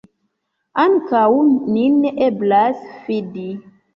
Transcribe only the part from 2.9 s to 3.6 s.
fidi.